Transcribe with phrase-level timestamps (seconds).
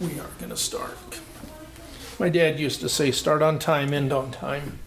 [0.00, 1.20] we are going to start.
[2.18, 4.78] My dad used to say, start on time, end on time.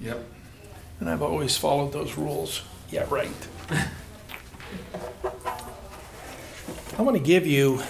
[0.00, 0.24] Yep.
[1.00, 2.62] And I've always followed those rules.
[2.90, 3.30] Yeah, right.
[6.98, 7.82] I want to give you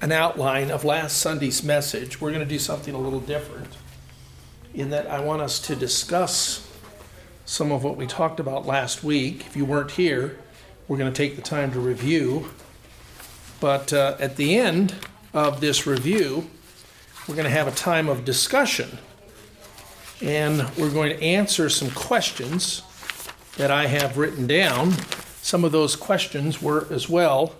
[0.00, 2.20] an outline of last Sunday's message.
[2.20, 3.76] We're going to do something a little different
[4.72, 6.70] in that I want us to discuss
[7.44, 9.46] some of what we talked about last week.
[9.46, 10.38] If you weren't here,
[10.88, 12.50] we're going to take the time to review.
[13.60, 14.94] But uh, at the end
[15.34, 16.48] of this review,
[17.28, 18.98] we're going to have a time of discussion.
[20.22, 22.82] And we're going to answer some questions
[23.56, 24.92] that I have written down.
[25.42, 27.56] Some of those questions were as well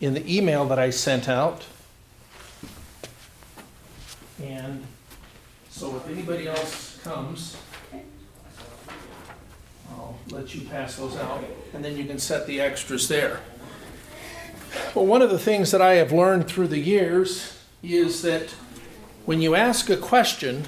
[0.00, 1.64] in the email that I sent out.
[4.42, 4.84] And
[5.70, 7.56] so if anybody else comes,
[9.90, 11.42] I'll let you pass those out,
[11.74, 13.40] and then you can set the extras there.
[14.94, 18.50] Well, one of the things that I have learned through the years is that
[19.24, 20.66] when you ask a question,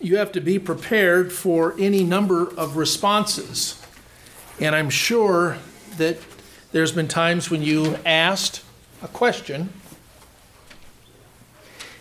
[0.00, 3.80] you have to be prepared for any number of responses.
[4.58, 5.58] And I'm sure
[5.96, 6.18] that
[6.72, 8.62] there's been times when you asked
[9.02, 9.70] a question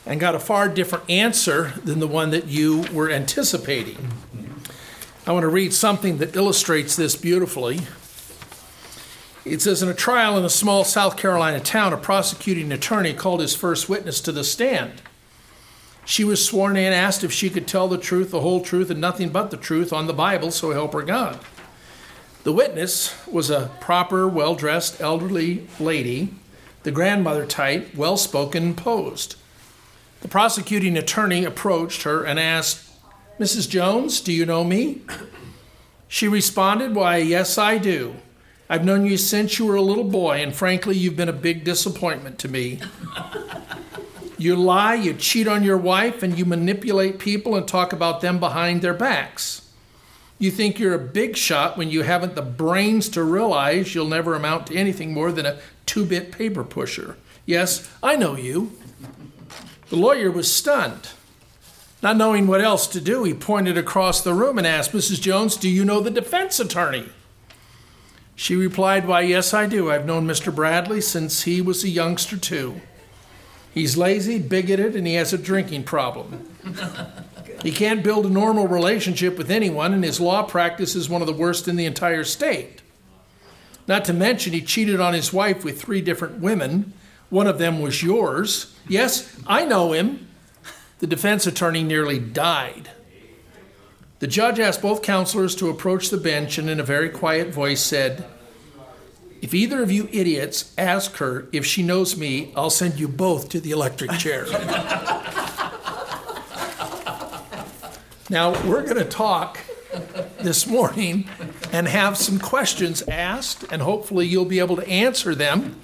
[0.06, 4.12] and got a far different answer than the one that you were anticipating.
[5.28, 7.82] I want to read something that illustrates this beautifully.
[9.46, 13.40] It says In a trial in a small South Carolina town, a prosecuting attorney called
[13.40, 15.02] his first witness to the stand.
[16.06, 19.00] She was sworn in, asked if she could tell the truth, the whole truth, and
[19.00, 21.40] nothing but the truth on the Bible, so help her God.
[22.44, 26.34] The witness was a proper, well dressed, elderly lady,
[26.84, 29.36] the grandmother type, well spoken, posed.
[30.22, 32.90] The prosecuting attorney approached her and asked,
[33.40, 33.70] Mrs.
[33.70, 35.02] Jones, do you know me?
[36.08, 38.16] She responded, Why, yes, I do.
[38.72, 41.64] I've known you since you were a little boy, and frankly, you've been a big
[41.64, 42.80] disappointment to me.
[44.38, 48.40] you lie, you cheat on your wife, and you manipulate people and talk about them
[48.40, 49.68] behind their backs.
[50.38, 54.36] You think you're a big shot when you haven't the brains to realize you'll never
[54.36, 57.18] amount to anything more than a two bit paper pusher.
[57.48, 58.72] Yes, I know you.
[59.90, 61.10] The lawyer was stunned.
[62.04, 65.20] Not knowing what else to do, he pointed across the room and asked, Mrs.
[65.20, 67.10] Jones, do you know the defense attorney?
[68.40, 69.92] She replied, Why, yes, I do.
[69.92, 70.56] I've known Mr.
[70.56, 72.80] Bradley since he was a youngster, too.
[73.74, 76.50] He's lazy, bigoted, and he has a drinking problem.
[77.64, 81.28] he can't build a normal relationship with anyone, and his law practice is one of
[81.28, 82.82] the worst in the entire state.
[83.90, 86.94] Not to mention, he cheated on his wife with three different women.
[87.30, 88.74] One of them was yours.
[88.88, 90.30] Yes, I know him.
[91.00, 92.90] The defense attorney nearly died.
[94.20, 97.82] The judge asked both counselors to approach the bench and, in a very quiet voice,
[97.82, 98.26] said,
[99.42, 103.48] If either of you idiots ask her if she knows me, I'll send you both
[103.50, 104.46] to the electric chair.
[108.30, 109.60] now, we're going to talk
[110.42, 111.30] this morning
[111.72, 115.80] and have some questions asked, and hopefully you'll be able to answer them.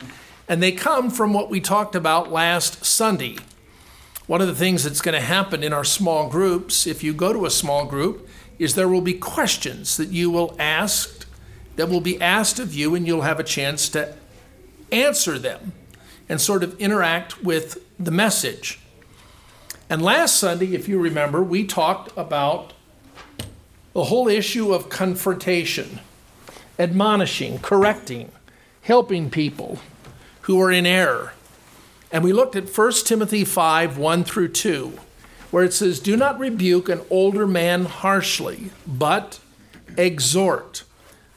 [0.50, 3.38] And they come from what we talked about last Sunday.
[4.28, 7.32] One of the things that's going to happen in our small groups, if you go
[7.32, 8.25] to a small group,
[8.60, 11.28] is there will be questions that you will ask,
[11.76, 14.16] that will be asked of you, and you'll have a chance to
[14.92, 15.74] answer them
[16.30, 18.80] and sort of interact with the message.
[19.90, 22.74] And last Sunday, if you remember, we talked about
[23.94, 26.00] the whole issue of confrontation,
[26.80, 28.32] admonishing, correcting,
[28.82, 29.80] helping people
[30.42, 31.34] who are in error.
[32.12, 35.00] And we looked at 1 Timothy 5 1 through 2,
[35.56, 39.40] where it says, Do not rebuke an older man harshly, but
[39.96, 40.84] exhort.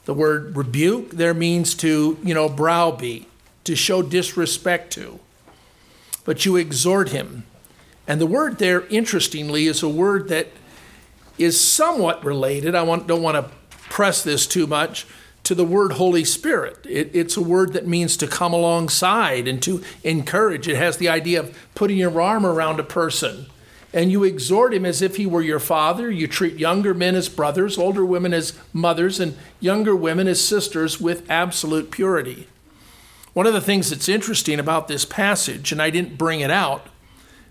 [0.03, 3.29] The word rebuke there means to, you know, browbeat,
[3.63, 5.21] to show disrespect to.
[6.25, 7.45] But you exhort him.
[8.09, 10.47] And the word there, interestingly, is a word that
[11.37, 12.75] is somewhat related.
[12.75, 15.07] I want, don't want to press this too much
[15.45, 16.85] to the word Holy Spirit.
[16.85, 20.67] It, it's a word that means to come alongside and to encourage.
[20.67, 23.45] It has the idea of putting your arm around a person
[23.93, 26.11] and you exhort him as if he were your father.
[26.11, 31.01] You treat younger men as brothers, older women as mothers, and younger women as sisters
[31.01, 32.47] with absolute purity.
[33.33, 36.87] One of the things that's interesting about this passage, and I didn't bring it out,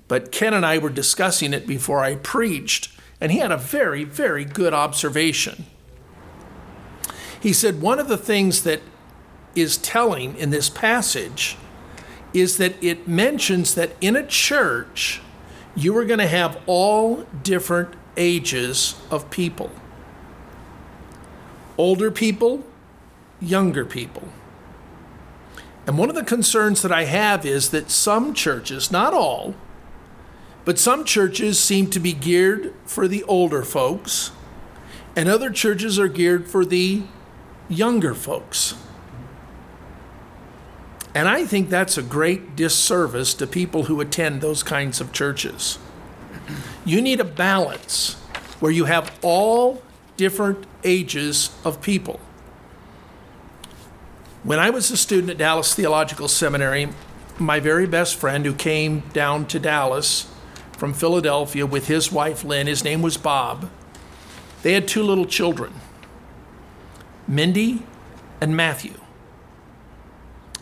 [0.06, 2.90] but Ken and I were discussing it before I preached,
[3.20, 5.67] and he had a very, very good observation.
[7.40, 8.81] He said one of the things that
[9.55, 11.56] is telling in this passage
[12.35, 15.20] is that it mentions that in a church,
[15.79, 19.71] you are going to have all different ages of people
[21.79, 22.65] older people,
[23.41, 24.27] younger people.
[25.87, 29.55] And one of the concerns that I have is that some churches, not all,
[30.65, 34.33] but some churches seem to be geared for the older folks,
[35.15, 37.05] and other churches are geared for the
[37.69, 38.75] younger folks.
[41.15, 45.79] And I think that's a great disservice to people who attend those kinds of churches.
[46.85, 48.15] You need a balance
[48.61, 49.83] where you have all
[50.17, 52.21] different ages of people.
[54.43, 56.89] When I was a student at Dallas Theological Seminary,
[57.39, 60.31] my very best friend who came down to Dallas
[60.73, 63.69] from Philadelphia with his wife Lynn, his name was Bob,
[64.63, 65.73] they had two little children,
[67.27, 67.83] Mindy
[68.41, 68.95] and Matthew.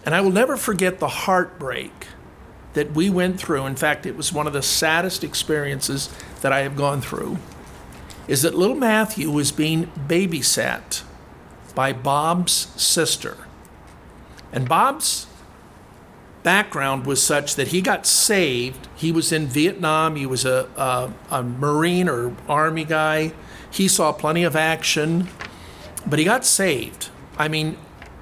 [0.07, 2.07] And I will never forget the heartbreak
[2.75, 3.67] that we went through.
[3.67, 6.09] In fact, it was one of the saddest experiences
[6.43, 7.39] that I have gone through.
[8.29, 11.03] Is that little Matthew was being babysat
[11.75, 13.37] by Bob's sister.
[14.53, 15.27] And Bob's
[16.43, 18.89] background was such that he got saved.
[18.95, 23.33] He was in Vietnam, he was a, a, a Marine or Army guy.
[23.71, 25.29] He saw plenty of action,
[26.07, 27.11] but he got saved.
[27.37, 27.77] I mean,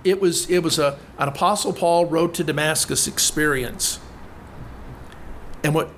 [0.04, 3.98] it was, it was a, an Apostle Paul road to Damascus experience.
[5.62, 5.90] And what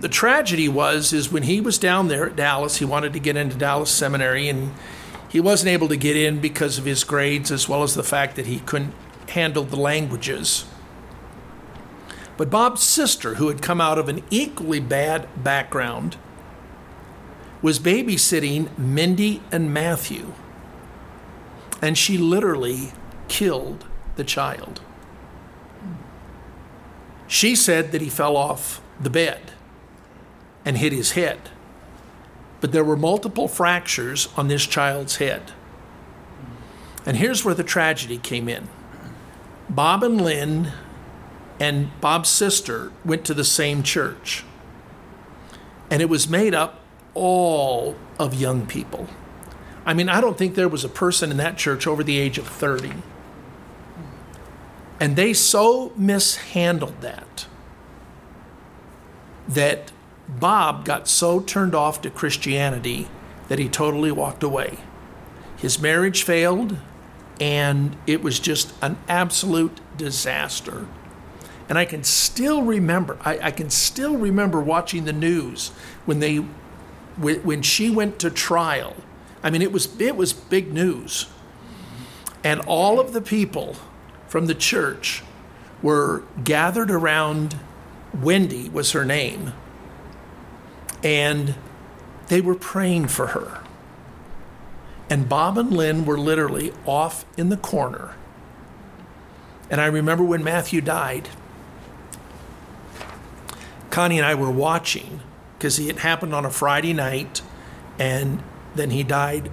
[0.00, 3.36] the tragedy was is when he was down there at Dallas, he wanted to get
[3.36, 4.74] into Dallas Seminary, and
[5.28, 8.34] he wasn't able to get in because of his grades as well as the fact
[8.36, 8.94] that he couldn't
[9.28, 10.66] handle the languages.
[12.36, 16.16] But Bob's sister, who had come out of an equally bad background,
[17.62, 20.32] was babysitting Mindy and Matthew.
[21.80, 22.92] And she literally
[23.32, 23.86] killed
[24.16, 24.82] the child.
[27.26, 29.52] She said that he fell off the bed
[30.66, 31.48] and hit his head.
[32.60, 35.50] But there were multiple fractures on this child's head.
[37.06, 38.68] And here's where the tragedy came in.
[39.70, 40.70] Bob and Lynn
[41.58, 44.44] and Bob's sister went to the same church.
[45.90, 46.80] And it was made up
[47.14, 49.08] all of young people.
[49.86, 52.36] I mean, I don't think there was a person in that church over the age
[52.36, 52.92] of 30.
[55.02, 57.46] And they so mishandled that
[59.48, 59.90] that
[60.28, 63.08] Bob got so turned off to Christianity
[63.48, 64.78] that he totally walked away.
[65.56, 66.76] His marriage failed,
[67.40, 70.86] and it was just an absolute disaster.
[71.68, 75.70] And I can still remember, I, I, can still remember watching the news
[76.06, 76.36] when they,
[77.16, 78.94] when she went to trial.
[79.42, 81.26] I mean, it was it was big news,
[82.44, 83.74] and all of the people
[84.32, 85.22] from the church
[85.82, 87.54] were gathered around.
[88.14, 89.52] Wendy was her name,
[91.04, 91.54] and
[92.28, 93.62] they were praying for her.
[95.10, 98.14] And Bob and Lynn were literally off in the corner.
[99.68, 101.28] And I remember when Matthew died,
[103.90, 105.20] Connie and I were watching
[105.58, 107.42] because it happened on a Friday night
[107.98, 108.42] and
[108.74, 109.50] then he died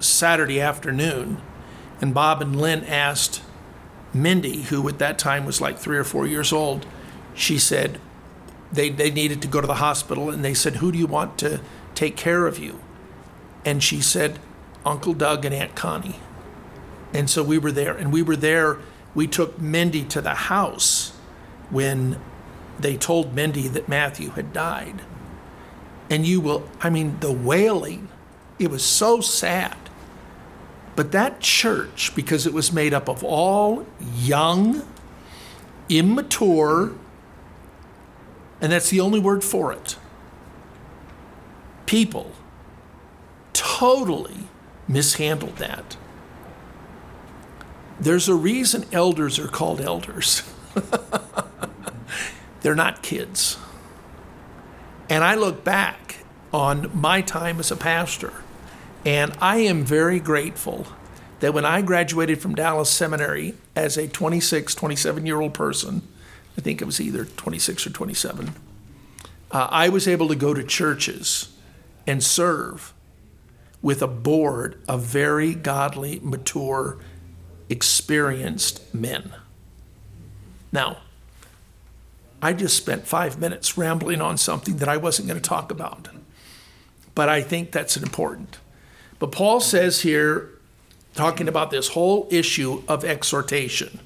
[0.00, 1.42] Saturday afternoon.
[2.02, 3.40] And Bob and Lynn asked
[4.12, 6.84] Mindy, who at that time was like three or four years old,
[7.34, 7.98] she said
[8.70, 11.38] they, they needed to go to the hospital and they said, Who do you want
[11.38, 11.60] to
[11.94, 12.80] take care of you?
[13.64, 14.38] and she said,
[14.84, 16.18] Uncle Doug and Aunt Connie.
[17.14, 18.78] And so we were there, and we were there.
[19.14, 21.10] We took Mindy to the house
[21.70, 22.18] when
[22.78, 25.02] they told Mindy that Matthew had died.
[26.10, 28.08] And you will, I mean, the wailing,
[28.58, 29.81] it was so sad.
[30.94, 34.86] But that church, because it was made up of all young,
[35.88, 36.92] immature,
[38.60, 39.96] and that's the only word for it,
[41.86, 42.32] people
[43.52, 44.48] totally
[44.86, 45.96] mishandled that.
[47.98, 50.42] There's a reason elders are called elders.
[52.60, 53.58] They're not kids.
[55.08, 58.32] And I look back on my time as a pastor,
[59.04, 60.86] and I am very grateful
[61.40, 66.02] that when I graduated from Dallas Seminary as a 26, 27 year old person,
[66.56, 68.54] I think it was either 26 or 27,
[69.50, 71.52] uh, I was able to go to churches
[72.06, 72.92] and serve
[73.80, 76.98] with a board of very godly, mature,
[77.68, 79.32] experienced men.
[80.70, 80.98] Now,
[82.40, 86.08] I just spent five minutes rambling on something that I wasn't going to talk about,
[87.14, 88.58] but I think that's important.
[89.22, 90.50] But Paul says here,
[91.14, 94.00] talking about this whole issue of exhortation.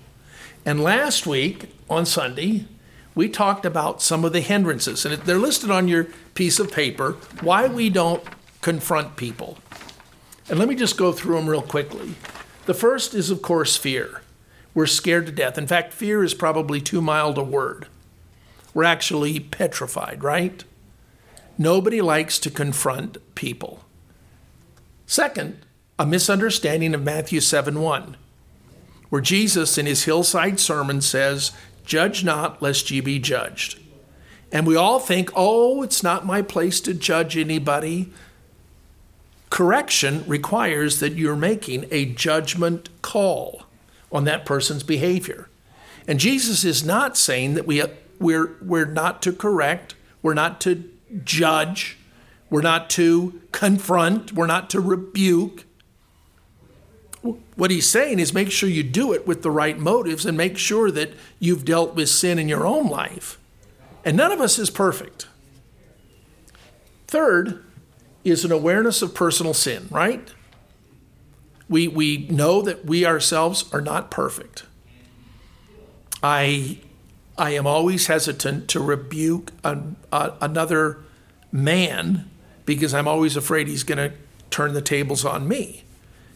[0.66, 2.66] And last week on Sunday,
[3.14, 7.12] we talked about some of the hindrances, and they're listed on your piece of paper
[7.40, 8.22] why we don't
[8.60, 9.56] confront people.
[10.50, 12.16] And let me just go through them real quickly.
[12.66, 14.20] The first is, of course, fear.
[14.74, 15.56] We're scared to death.
[15.56, 17.86] In fact, fear is probably too mild a word.
[18.74, 20.62] We're actually petrified, right?
[21.56, 23.85] Nobody likes to confront people.
[25.06, 25.64] Second,
[25.98, 28.16] a misunderstanding of Matthew 7 1,
[29.08, 31.52] where Jesus in his hillside sermon says,
[31.84, 33.78] Judge not, lest ye be judged.
[34.52, 38.12] And we all think, oh, it's not my place to judge anybody.
[39.50, 43.62] Correction requires that you're making a judgment call
[44.10, 45.48] on that person's behavior.
[46.08, 47.82] And Jesus is not saying that we,
[48.18, 50.84] we're, we're not to correct, we're not to
[51.24, 51.98] judge,
[52.50, 55.64] we're not to confront, we're not to rebuke.
[57.56, 60.56] What he's saying is make sure you do it with the right motives and make
[60.56, 63.38] sure that you've dealt with sin in your own life.
[64.04, 65.26] And none of us is perfect.
[67.08, 67.64] Third
[68.22, 70.32] is an awareness of personal sin, right?
[71.68, 74.64] We, we know that we ourselves are not perfect.
[76.22, 76.78] I,
[77.36, 80.98] I am always hesitant to rebuke an, another
[81.50, 82.30] man
[82.66, 84.14] because I'm always afraid he's going to
[84.50, 85.84] turn the tables on me.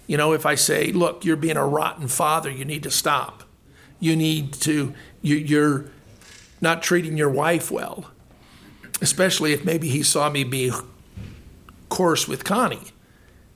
[0.06, 3.42] You know, if I say, look, you're being a rotten father, you need to stop.
[3.99, 5.87] You need to, you, you're
[6.60, 8.10] not treating your wife well,
[9.00, 10.72] especially if maybe he saw me be
[11.88, 12.92] coarse with Connie.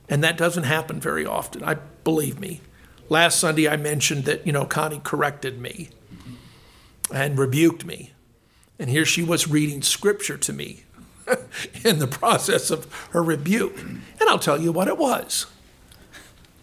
[0.08, 1.64] And that doesn't happen very often.
[1.64, 2.60] I believe me.
[3.08, 5.90] Last Sunday I mentioned that, you know, Connie corrected me
[7.12, 8.12] and rebuked me.
[8.78, 10.83] And here she was reading scripture to me
[11.84, 13.78] in the process of her rebuke.
[13.78, 15.46] And I'll tell you what it was.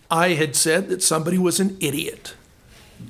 [0.09, 2.35] I had said that somebody was an idiot,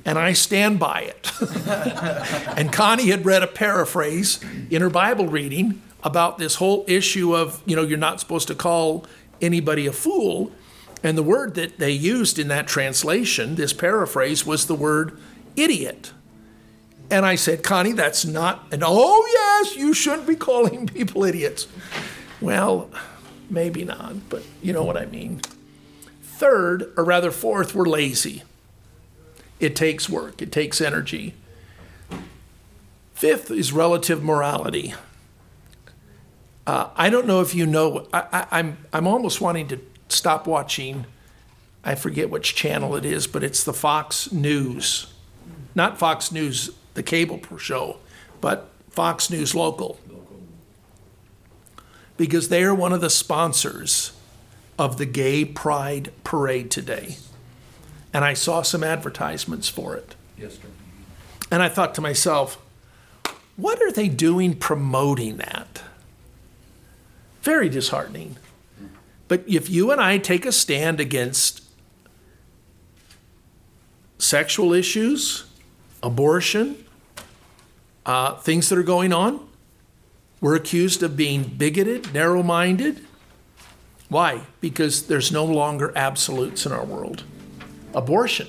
[0.04, 1.32] and I stand by it.
[2.56, 4.38] and Connie had read a paraphrase
[4.70, 8.54] in her Bible reading about this whole issue of, you know, you're not supposed to
[8.54, 9.04] call
[9.40, 10.52] anybody a fool.
[11.02, 15.18] And the word that they used in that translation, this paraphrase, was the word
[15.56, 16.12] idiot.
[17.12, 21.68] And I said, Connie, that's not, and oh, yes, you shouldn't be calling people idiots.
[22.40, 22.90] Well,
[23.50, 25.42] maybe not, but you know what I mean.
[26.22, 28.44] Third, or rather fourth, we're lazy.
[29.60, 31.34] It takes work, it takes energy.
[33.12, 34.94] Fifth is relative morality.
[36.66, 40.46] Uh, I don't know if you know, I, I, I'm, I'm almost wanting to stop
[40.46, 41.04] watching,
[41.84, 45.12] I forget which channel it is, but it's the Fox News.
[45.74, 47.98] Not Fox News the cable show,
[48.40, 49.98] but Fox News Local.
[52.16, 54.12] Because they are one of the sponsors
[54.78, 57.16] of the Gay Pride Parade today.
[58.12, 60.14] And I saw some advertisements for it.
[60.38, 60.68] Yes, sir.
[61.50, 62.60] And I thought to myself,
[63.56, 65.82] what are they doing promoting that?
[67.42, 68.36] Very disheartening.
[69.28, 71.62] But if you and I take a stand against
[74.18, 75.44] sexual issues,
[76.02, 76.81] abortion,
[78.04, 79.48] uh, things that are going on.
[80.40, 83.06] We're accused of being bigoted, narrow minded.
[84.08, 84.42] Why?
[84.60, 87.24] Because there's no longer absolutes in our world.
[87.94, 88.48] Abortion.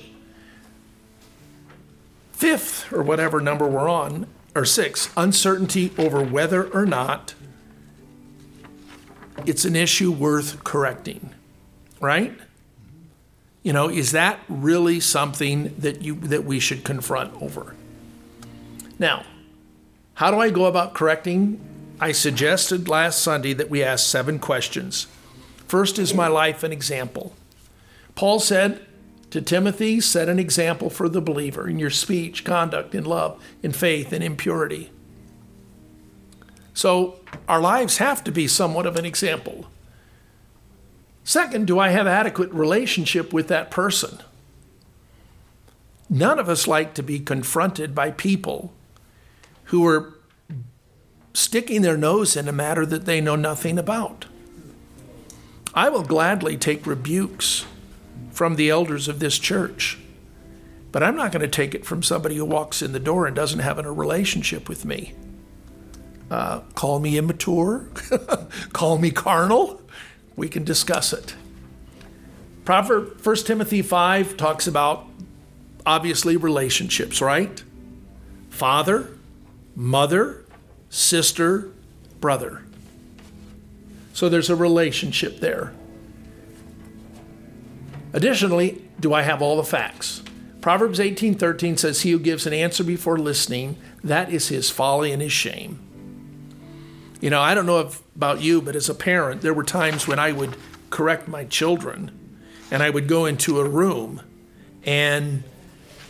[2.32, 7.34] Fifth, or whatever number we're on, or six, uncertainty over whether or not
[9.46, 11.30] it's an issue worth correcting,
[12.00, 12.36] right?
[13.62, 17.74] You know, is that really something that you that we should confront over?
[18.98, 19.24] Now,
[20.14, 21.60] how do I go about correcting?
[22.00, 25.06] I suggested last Sunday that we ask seven questions.
[25.66, 27.34] First is my life an example.
[28.14, 28.86] Paul said
[29.30, 33.72] to Timothy, set an example for the believer in your speech, conduct, in love, in
[33.72, 34.90] faith, and in purity.
[36.74, 37.18] So
[37.48, 39.66] our lives have to be somewhat of an example.
[41.24, 44.18] Second, do I have adequate relationship with that person?
[46.10, 48.72] None of us like to be confronted by people
[49.74, 50.14] who are
[51.32, 54.26] sticking their nose in a matter that they know nothing about.
[55.74, 57.66] I will gladly take rebukes
[58.30, 59.98] from the elders of this church,
[60.92, 63.34] but I'm not going to take it from somebody who walks in the door and
[63.34, 65.12] doesn't have a relationship with me.
[66.30, 67.88] Uh, call me immature,
[68.72, 69.82] call me carnal,
[70.36, 71.34] we can discuss it.
[72.64, 75.06] Proverb 1 Timothy 5 talks about
[75.84, 77.64] obviously relationships, right?
[78.50, 79.10] Father,
[79.74, 80.44] mother,
[80.88, 81.70] sister,
[82.20, 82.62] brother.
[84.12, 85.72] So there's a relationship there.
[88.12, 90.22] Additionally, do I have all the facts?
[90.60, 95.20] Proverbs 18:13 says he who gives an answer before listening, that is his folly and
[95.20, 95.80] his shame.
[97.20, 100.06] You know, I don't know if, about you, but as a parent, there were times
[100.06, 100.56] when I would
[100.90, 102.10] correct my children
[102.70, 104.22] and I would go into a room
[104.84, 105.42] and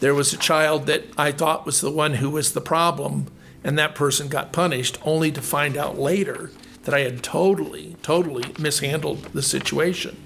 [0.01, 3.27] there was a child that I thought was the one who was the problem,
[3.65, 6.51] and that person got punished, only to find out later
[6.83, 10.23] that I had totally, totally mishandled the situation.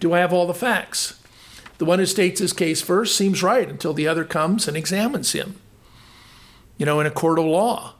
[0.00, 1.20] Do I have all the facts?
[1.76, 5.32] The one who states his case first seems right until the other comes and examines
[5.32, 5.60] him.
[6.78, 7.94] You know, in a court of law,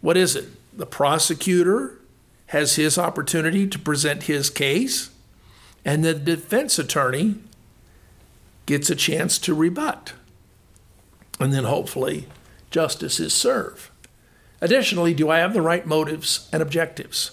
[0.00, 0.48] what is it?
[0.76, 1.98] The prosecutor
[2.48, 5.10] has his opportunity to present his case,
[5.84, 7.36] and the defense attorney
[8.66, 10.12] gets a chance to rebut.
[11.38, 12.26] And then hopefully
[12.70, 13.90] justice is served.
[14.60, 17.32] Additionally, do I have the right motives and objectives?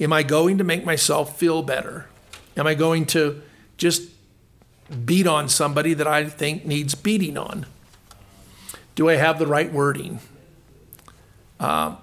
[0.00, 2.06] Am I going to make myself feel better?
[2.56, 3.42] Am I going to
[3.76, 4.10] just
[5.04, 7.66] beat on somebody that I think needs beating on?
[8.94, 10.20] Do I have the right wording?
[11.58, 11.96] Uh,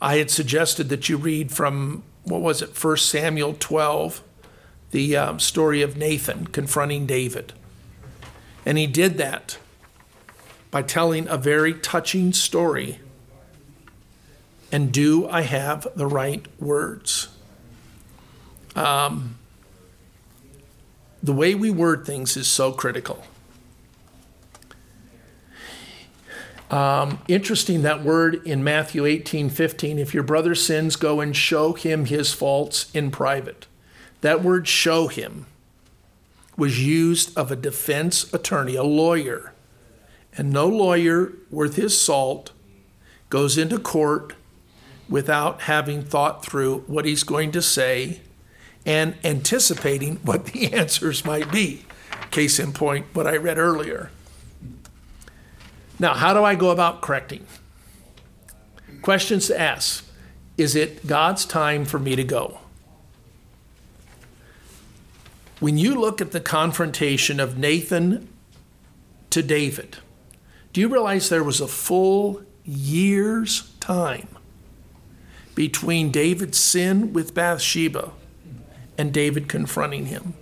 [0.00, 4.22] I had suggested that you read from, what was it, 1 Samuel 12,
[4.90, 7.52] the um, story of Nathan confronting David.
[8.64, 9.58] And he did that
[10.70, 13.00] by telling a very touching story.
[14.76, 17.28] And do I have the right words?
[18.74, 19.38] Um,
[21.22, 23.24] the way we word things is so critical.
[26.70, 29.98] Um, interesting that word in Matthew 18 15.
[29.98, 33.66] If your brother sins, go and show him his faults in private.
[34.20, 35.46] That word show him
[36.58, 39.54] was used of a defense attorney, a lawyer.
[40.36, 42.52] And no lawyer worth his salt
[43.30, 44.34] goes into court
[45.08, 48.20] without having thought through what he's going to say
[48.84, 51.84] and anticipating what the answers might be.
[52.30, 54.10] Case in point, what I read earlier.
[55.98, 57.46] Now, how do I go about correcting?
[59.02, 60.04] Questions to ask
[60.58, 62.60] Is it God's time for me to go?
[65.58, 68.28] When you look at the confrontation of Nathan
[69.30, 69.98] to David,
[70.72, 74.35] do you realize there was a full year's time
[75.56, 78.12] between David's sin with Bathsheba
[78.96, 80.34] and David confronting him?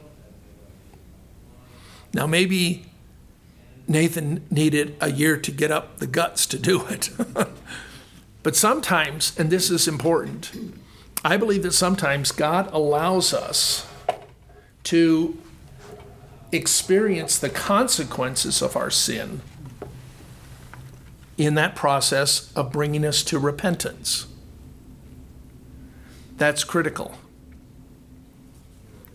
[2.13, 2.85] Now, maybe
[3.89, 7.09] Nathan needed a year to get up the guts to do it.
[8.43, 10.53] but sometimes, and this is important,
[11.25, 13.87] I believe that sometimes God allows us
[14.85, 15.39] to
[16.53, 19.41] experience the consequences of our sin
[21.37, 24.27] in that process of bringing us to repentance.
[26.45, 27.15] That's critical.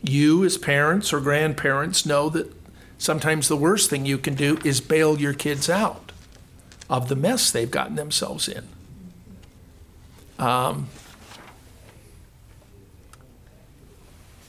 [0.01, 2.51] You, as parents or grandparents, know that
[2.97, 6.11] sometimes the worst thing you can do is bail your kids out
[6.89, 8.67] of the mess they've gotten themselves in.
[10.39, 10.87] Um,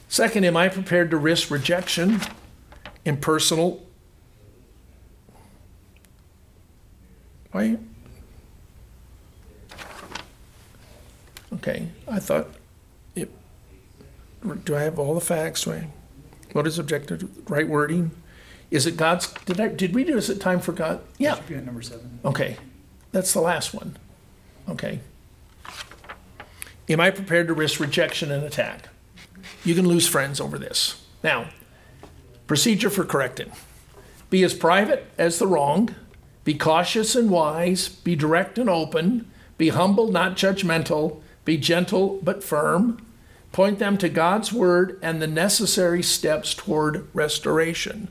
[0.09, 2.19] second, am I prepared to risk rejection
[3.05, 3.83] in personal?
[7.53, 7.77] Wait.
[11.55, 12.47] Okay, I thought,
[14.63, 15.67] do I have all the facts?
[15.67, 15.87] Right?
[16.53, 17.29] What is objective?
[17.49, 18.11] Right wording?
[18.69, 19.27] Is it God's?
[19.45, 19.67] Did I?
[19.67, 20.17] Did we do?
[20.17, 21.01] Is it time for God?
[21.17, 21.35] Yeah.
[21.35, 22.19] Should be at number seven.
[22.23, 22.57] Okay,
[23.11, 23.97] that's the last one.
[24.69, 24.99] Okay.
[26.89, 28.89] Am I prepared to risk rejection and attack?
[29.63, 31.05] You can lose friends over this.
[31.23, 31.49] Now,
[32.47, 33.51] procedure for correcting:
[34.29, 35.95] be as private as the wrong.
[36.43, 37.87] Be cautious and wise.
[37.87, 39.29] Be direct and open.
[39.57, 41.21] Be humble, not judgmental.
[41.45, 43.05] Be gentle but firm.
[43.51, 48.07] Point them to God's word and the necessary steps toward restoration.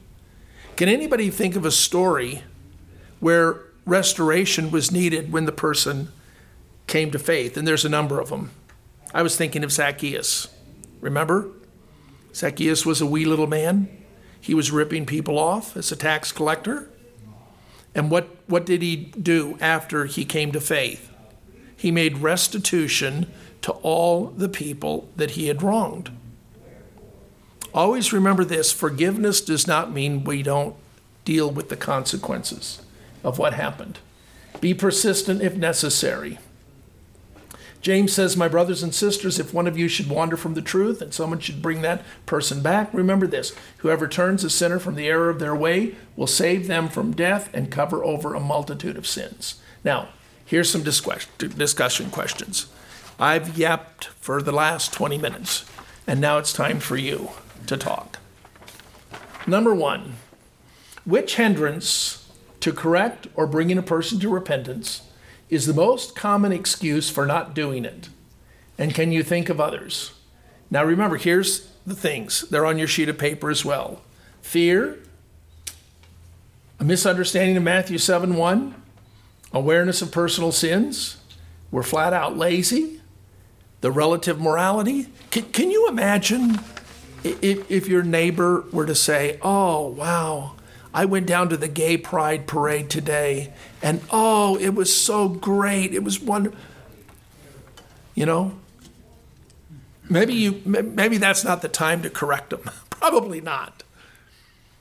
[0.76, 2.42] Can anybody think of a story
[3.20, 6.12] where restoration was needed when the person
[6.86, 7.56] came to faith?
[7.56, 8.50] And there's a number of them.
[9.14, 10.48] I was thinking of Zacchaeus.
[11.00, 11.48] Remember?
[12.34, 13.88] Zacchaeus was a wee little man.
[14.40, 16.90] He was ripping people off as a tax collector.
[17.94, 21.10] And what, what did he do after he came to faith?
[21.76, 23.30] He made restitution
[23.62, 26.10] to all the people that he had wronged.
[27.72, 30.74] Always remember this forgiveness does not mean we don't
[31.24, 32.82] deal with the consequences
[33.22, 33.98] of what happened.
[34.60, 36.38] Be persistent if necessary.
[37.80, 41.00] James says, My brothers and sisters, if one of you should wander from the truth
[41.00, 45.06] and someone should bring that person back, remember this whoever turns a sinner from the
[45.06, 49.06] error of their way will save them from death and cover over a multitude of
[49.06, 49.60] sins.
[49.82, 50.08] Now,
[50.44, 52.66] here's some discussion questions.
[53.20, 55.66] I've yapped for the last 20 minutes,
[56.06, 57.28] and now it's time for you
[57.66, 58.18] to talk.
[59.46, 60.14] Number one,
[61.04, 62.26] which hindrance
[62.60, 65.02] to correct or bringing a person to repentance
[65.50, 68.08] is the most common excuse for not doing it?
[68.78, 70.12] And can you think of others?
[70.70, 72.48] Now remember, here's the things.
[72.48, 74.00] They're on your sheet of paper as well
[74.40, 74.98] fear,
[76.78, 78.74] A misunderstanding of Matthew 7 1,
[79.52, 81.18] awareness of personal sins.
[81.70, 82.99] We're flat out lazy.
[83.80, 85.06] The relative morality.
[85.30, 86.60] Can, can you imagine
[87.24, 90.56] if, if your neighbor were to say, Oh, wow,
[90.92, 95.94] I went down to the gay pride parade today, and oh, it was so great.
[95.94, 96.58] It was wonderful.
[98.14, 98.52] You know,
[100.08, 102.62] maybe you maybe that's not the time to correct them.
[102.90, 103.84] Probably not.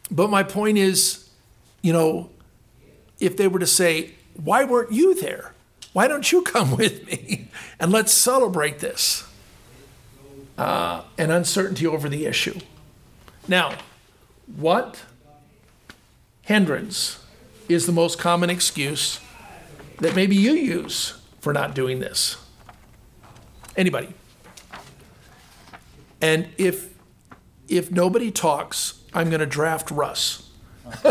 [0.09, 1.29] But my point is,
[1.81, 2.31] you know,
[3.19, 5.53] if they were to say, "Why weren't you there?
[5.93, 7.49] Why don't you come with me
[7.80, 9.25] and let's celebrate this?"
[10.58, 12.60] Uh, and uncertainty over the issue.
[13.47, 13.78] Now,
[14.58, 15.04] what
[16.41, 17.23] hindrance
[17.69, 19.21] is the most common excuse
[19.99, 22.38] that maybe you use for not doing this?
[23.78, 24.13] Anybody?
[26.21, 26.89] And if
[27.69, 30.49] if nobody talks, I'm going to draft Russ.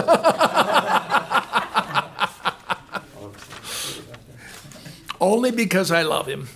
[5.21, 6.49] Only because I love him.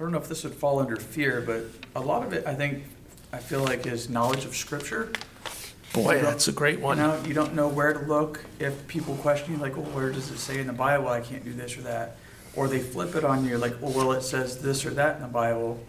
[0.00, 2.54] I don't know if this would fall under fear, but a lot of it, I
[2.54, 2.84] think,
[3.32, 5.12] I feel like is knowledge of scripture.
[5.92, 6.96] Boy, that's a great one.
[6.98, 8.44] You know, you don't know where to look.
[8.58, 11.44] If people question you, like, well, where does it say in the Bible I can't
[11.44, 12.16] do this or that?
[12.56, 15.22] Or they flip it on you, like, well, well, it says this or that in
[15.22, 15.82] the Bible.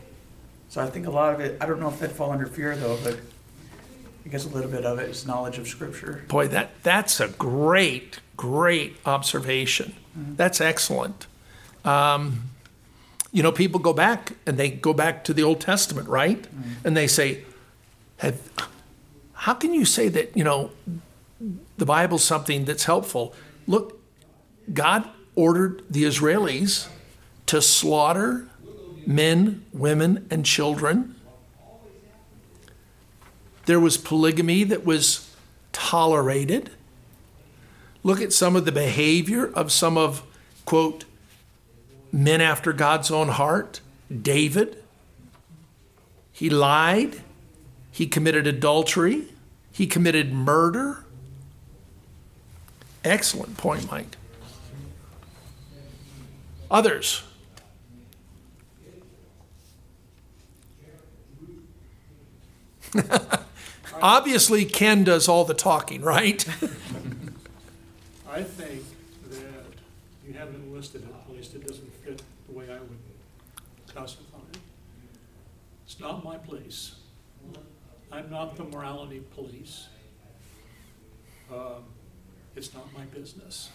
[0.69, 2.75] So I think a lot of it, I don't know if that fall under fear
[2.75, 3.17] though, but
[4.25, 6.23] I guess a little bit of it is knowledge of scripture.
[6.27, 9.95] Boy, that that's a great, great observation.
[10.17, 10.35] Mm-hmm.
[10.35, 11.27] That's excellent.
[11.83, 12.49] Um,
[13.31, 16.41] you know, people go back and they go back to the Old Testament, right?
[16.41, 16.87] Mm-hmm.
[16.87, 17.43] And they say,
[18.17, 18.39] have,
[19.33, 20.71] how can you say that, you know,
[21.77, 23.33] the Bible's something that's helpful?
[23.67, 23.99] Look,
[24.71, 26.87] God ordered the Israelis
[27.47, 28.47] to slaughter
[29.07, 31.15] men, women, and children.
[33.65, 35.33] There was polygamy that was
[35.71, 36.71] tolerated.
[38.03, 40.23] Look at some of the behavior of some of,
[40.65, 41.05] quote,
[42.11, 43.81] men after God's own heart.
[44.21, 44.83] David,
[46.31, 47.21] he lied,
[47.91, 49.27] he committed adultery,
[49.71, 51.05] he committed murder.
[53.03, 54.17] Excellent point, Mike.
[56.69, 57.23] Others.
[64.01, 66.45] Obviously, Ken does all the talking, right?
[68.29, 68.83] I think
[69.29, 69.39] that
[70.27, 72.99] you haven't listed it, at least it doesn't fit the way I would
[73.87, 74.59] classify it.
[75.85, 76.95] It's not my place.
[78.11, 79.87] I'm not the morality police.
[81.51, 81.83] Um,
[82.55, 83.69] It's not my business.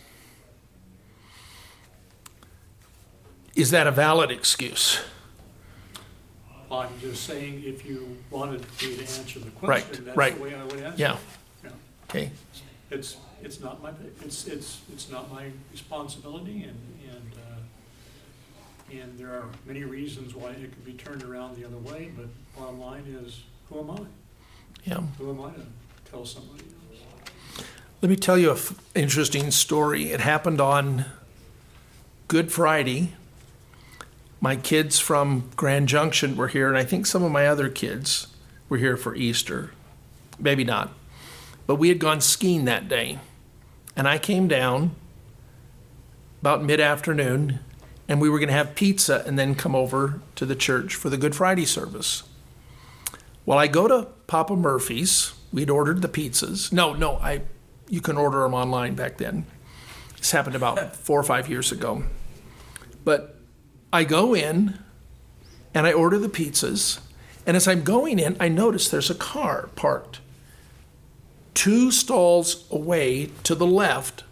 [3.54, 5.00] Is that a valid excuse?
[6.70, 10.34] I'm just saying, if you wanted me to answer the Right, question, that's right.
[10.36, 10.98] the way I would answer.
[10.98, 11.16] Yeah,
[11.64, 11.70] Yeah.
[12.10, 12.30] okay.
[12.90, 13.90] It's, it's not my,
[14.24, 16.78] it's, it's, it's not my responsibility and,
[17.10, 21.76] and, uh, and there are many reasons why it could be turned around the other
[21.78, 22.26] way, but
[22.58, 23.98] bottom line is, who am I?
[24.84, 25.00] Yeah.
[25.18, 27.02] Who am I to tell somebody else?
[28.02, 30.12] Let me tell you an f- interesting story.
[30.12, 31.06] It happened on
[32.28, 33.14] Good Friday.
[34.46, 38.28] My kids from Grand Junction were here, and I think some of my other kids
[38.68, 39.72] were here for Easter.
[40.38, 40.92] Maybe not.
[41.66, 43.18] But we had gone skiing that day.
[43.96, 44.94] And I came down
[46.42, 47.58] about mid afternoon,
[48.06, 51.10] and we were going to have pizza and then come over to the church for
[51.10, 52.22] the Good Friday service.
[53.46, 55.32] Well, I go to Papa Murphy's.
[55.52, 56.72] We'd ordered the pizzas.
[56.72, 57.42] No, no, I
[57.88, 59.46] you can order them online back then.
[60.18, 62.04] This happened about four or five years ago.
[63.04, 63.35] But
[63.96, 64.78] I go in
[65.72, 67.00] and I order the pizzas.
[67.46, 70.20] And as I'm going in, I notice there's a car parked
[71.54, 74.24] two stalls away to the left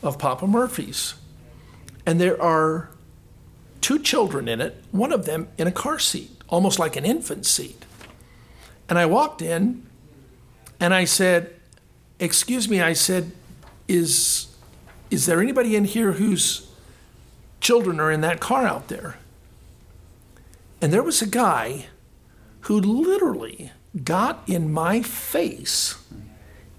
[0.00, 1.14] of Papa Murphy's.
[2.06, 2.90] And there are
[3.80, 7.44] two children in it, one of them in a car seat, almost like an infant
[7.44, 7.84] seat.
[8.88, 9.84] And I walked in
[10.78, 11.56] and I said,
[12.20, 13.32] Excuse me, I said,
[13.88, 14.46] Is,
[15.10, 16.67] is there anybody in here whose
[17.60, 19.16] children are in that car out there?
[20.80, 21.86] And there was a guy
[22.62, 23.72] who literally
[24.04, 25.96] got in my face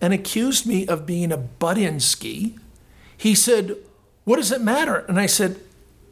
[0.01, 2.57] and accused me of being a buttinsky.
[3.17, 3.75] He said,
[4.23, 4.99] What does it matter?
[5.07, 5.59] And I said,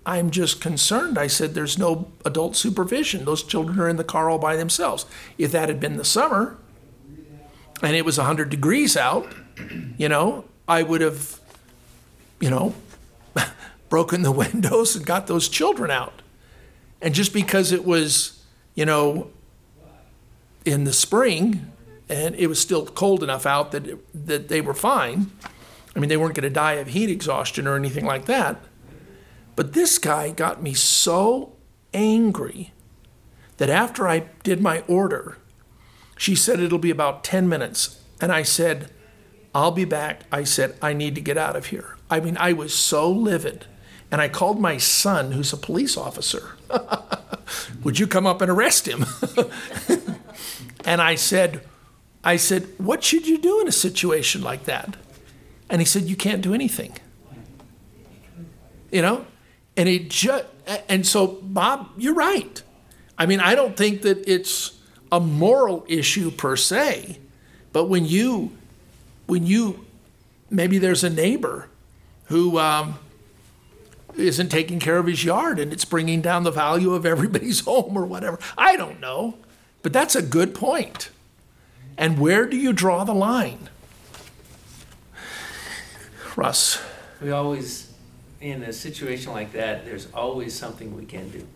[0.06, 1.18] I'm just concerned.
[1.18, 3.26] I said, There's no adult supervision.
[3.26, 5.06] Those children are in the car all by themselves.
[5.38, 6.58] If that had been the summer
[7.82, 9.32] and it was 100 degrees out,
[9.98, 11.40] you know, I would have,
[12.40, 12.74] you know,
[13.90, 16.22] broken the windows and got those children out.
[17.02, 18.44] And just because it was,
[18.76, 19.30] you know,
[20.66, 21.72] in the spring,
[22.10, 25.32] and it was still cold enough out that, it- that they were fine.
[25.96, 28.62] I mean, they weren't going to die of heat exhaustion or anything like that.
[29.56, 31.54] But this guy got me so
[31.94, 32.74] angry
[33.58, 35.38] that after I did my order,
[36.18, 38.02] she said it'll be about 10 minutes.
[38.22, 38.92] And I said,
[39.56, 40.24] I'll be back.
[40.32, 41.98] I said, I need to get out of here.
[42.10, 43.66] I mean, I was so livid.
[44.12, 46.56] And I called my son, who's a police officer.
[47.84, 49.06] Would you come up and arrest him?
[50.86, 51.62] and I said,
[52.24, 54.96] I said, what should you do in a situation like that?
[55.70, 56.98] And he said, you can't do anything.
[58.92, 59.26] You know?
[59.76, 60.46] And he just,
[60.90, 62.62] and so, Bob, you're right.
[63.18, 64.78] I mean, I don't think that it's
[65.12, 67.20] a moral issue per se,
[67.74, 68.52] but when you,
[69.26, 69.86] when you,
[70.50, 71.70] maybe there's a neighbor
[72.26, 73.00] who um,
[74.20, 77.98] isn't taking care of his yard and it's bringing down the value of everybody's home
[77.98, 78.40] or whatever.
[78.58, 79.38] I don't know,
[79.82, 81.10] but that's a good point.
[81.98, 83.70] And where do you draw the line?
[86.36, 86.80] Russ.
[87.20, 87.92] We always,
[88.40, 91.48] in a situation like that, there's always something we can do.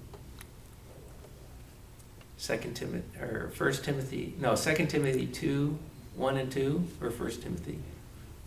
[2.37, 5.77] Second Timothy, or First Timothy, no, Second Timothy two,
[6.15, 7.77] one and two, or First Timothy.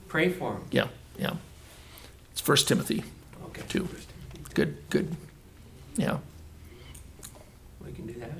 [0.08, 0.62] Pray for him.
[0.72, 1.34] Yeah, yeah.
[2.32, 3.04] It's First Timothy.
[3.56, 3.64] Okay.
[3.68, 4.04] Timothy.
[4.54, 5.16] Good, good.
[5.96, 6.18] Yeah,
[7.84, 8.30] We can do that.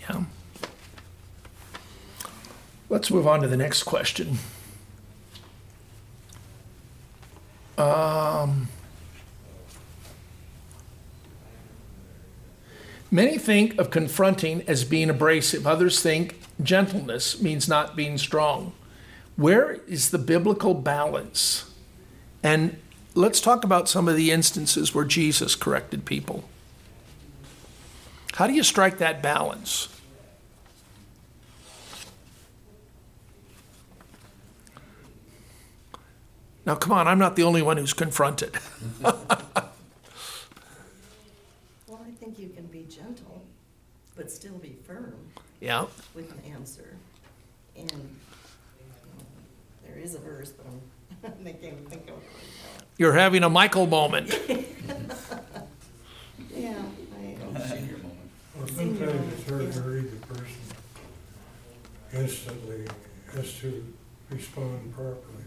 [0.00, 0.24] yeah.
[2.88, 4.38] Let's move on to the next question.
[7.76, 8.68] Um,
[13.10, 15.66] many think of confronting as being abrasive.
[15.66, 18.72] Others think gentleness means not being strong.
[19.36, 21.70] Where is the biblical balance?
[22.42, 22.78] And
[23.18, 26.44] let's talk about some of the instances where Jesus corrected people.
[28.34, 29.88] How do you strike that balance?
[36.64, 38.56] Now, come on, I'm not the only one who's confronted.
[41.86, 43.42] Well, I think you can be gentle,
[44.14, 45.14] but still be firm
[45.58, 46.96] Yeah, with an answer.
[47.74, 48.08] And um,
[49.86, 50.66] there is a verse, but
[51.24, 52.28] I'm making think of it
[52.76, 54.38] right you're having a Michael moment.
[56.54, 57.36] Yeah, I,
[58.56, 60.56] Well, sometimes it's hard to read the person
[62.12, 62.86] instantly
[63.36, 63.94] as to
[64.28, 65.44] respond properly.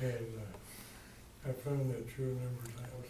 [0.00, 3.06] And uh, I found that true a number of times.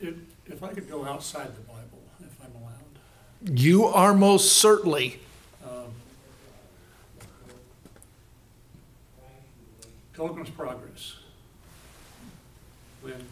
[0.00, 0.14] If,
[0.52, 3.58] if I could go outside the Bible, if I'm allowed.
[3.58, 5.18] You are most certainly.
[5.64, 5.92] Um,
[10.22, 11.16] Pilgrim's Progress.
[13.00, 13.26] When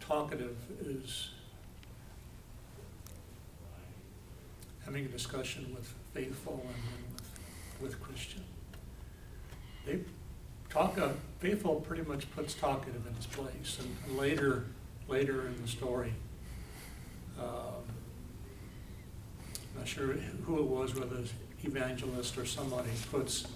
[0.00, 1.30] talkative is
[4.84, 8.42] having a discussion with faithful and with, with Christian.
[9.86, 10.00] They
[10.70, 14.64] talk, uh, faithful pretty much puts talkative in his place and later,
[15.06, 16.14] later in the story,
[17.38, 17.84] um,
[19.78, 20.14] not sure
[20.46, 21.18] who it was, whether
[21.62, 23.46] evangelist or somebody, puts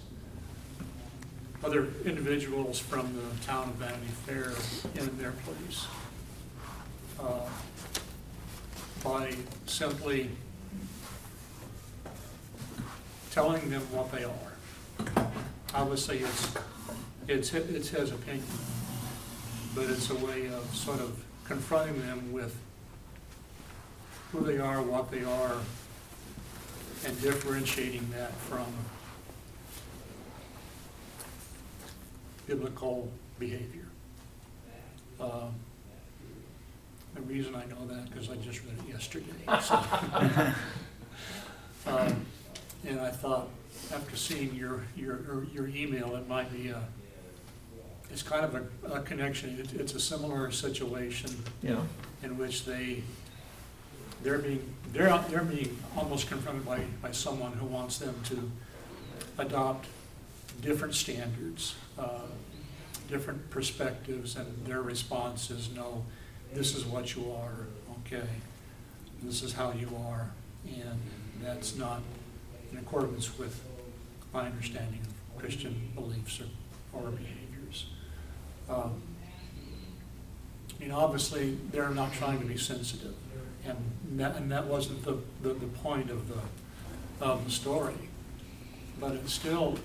[1.65, 4.51] other individuals from the town of Vanity Fair
[5.01, 5.87] in their place.
[7.19, 7.41] uh,
[9.03, 9.33] By
[9.65, 10.29] simply
[13.31, 15.31] telling them what they are.
[15.73, 16.53] Obviously, it's,
[17.27, 18.45] it's, it's his opinion,
[19.73, 22.55] but it's a way of sort of confronting them with
[24.31, 25.55] who they are, what they are,
[27.05, 28.65] and differentiating that from
[32.47, 33.85] biblical behavior.
[35.19, 35.53] Um,
[37.15, 39.25] The reason I know that, because I just read it yesterday.
[39.61, 39.79] so.
[41.87, 42.25] Um,
[42.87, 43.47] And I thought,
[43.93, 46.81] after seeing your, your, your email, it might be a,
[48.11, 49.57] it's kind of a, a connection.
[49.59, 51.31] It- It's a similar situation
[51.61, 51.81] Yeah.
[52.23, 53.03] in which they,
[54.23, 58.51] they're being, they're, they're being almost confronted by, by someone who wants them to
[59.37, 59.85] adopt
[60.61, 62.21] different standards, uh,
[63.07, 66.03] different perspectives, and their response is, no,
[66.53, 67.67] this is what you are,
[68.05, 68.27] okay?
[69.23, 70.31] This is how you are,
[70.67, 70.99] and
[71.41, 72.01] that's not
[72.71, 73.61] in accordance with
[74.33, 77.87] my understanding of Christian beliefs or, or behaviors.
[78.69, 79.01] Um,
[80.81, 83.15] I obviously, they're not trying to be sensitive,
[83.65, 83.77] and
[84.19, 87.95] that, and that wasn't the, the, the point of the, of the story.
[88.99, 89.77] But it's still,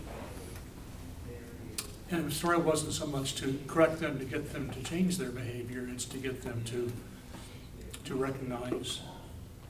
[2.11, 5.31] and the story wasn't so much to correct them, to get them to change their
[5.31, 6.93] behavior, it's to get them to,
[8.05, 9.01] to recognize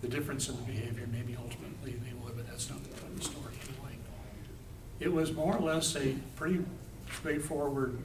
[0.00, 3.18] the difference in the behavior, maybe ultimately they would but that's not the point of
[3.18, 3.96] the story anyway.
[4.98, 6.64] It was more or less a pretty
[7.12, 7.98] straightforward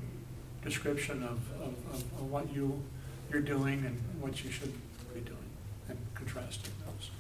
[0.64, 2.82] description of, of, of of what you,
[3.32, 4.74] you're doing and what you should
[5.14, 5.38] be doing,
[5.88, 7.12] and contrasting those.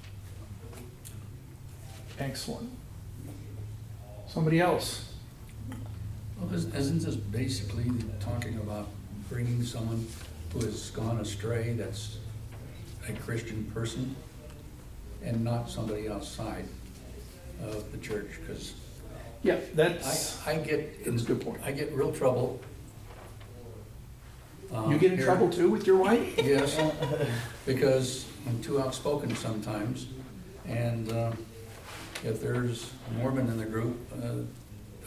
[2.19, 2.69] Excellent.
[4.27, 5.14] Somebody else?
[6.39, 8.87] Well, is- isn't this basically talking about
[9.29, 10.05] bringing someone
[10.53, 12.17] who has gone astray, that's
[13.07, 14.15] a Christian person,
[15.23, 16.65] and not somebody outside
[17.63, 18.27] of the church?
[18.41, 18.73] Because
[19.43, 21.61] Yeah, I, that's, I get, That's a good point.
[21.63, 22.59] I get real trouble.
[24.73, 25.25] uh, you get in here.
[25.27, 26.37] trouble too with your wife?
[26.43, 26.79] Yes,
[27.65, 30.07] because I'm too outspoken sometimes,
[30.67, 31.31] and uh,
[32.23, 34.41] if there's a Mormon in the group, uh,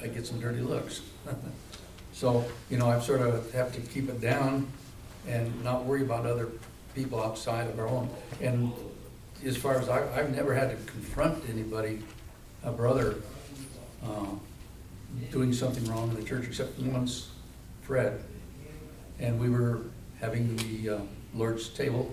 [0.03, 1.03] I get some dirty looks.
[2.19, 4.67] So, you know, I sort of have to keep it down
[5.29, 6.49] and not worry about other
[6.93, 8.11] people outside of our own.
[8.41, 8.73] And
[9.45, 12.03] as far as, I, I've never had to confront anybody,
[12.65, 13.15] a brother,
[14.05, 14.27] uh,
[15.31, 17.31] doing something wrong in the church, except once
[17.83, 18.21] Fred.
[19.21, 19.83] And we were
[20.21, 21.01] having the uh,
[21.35, 22.13] Lord's table,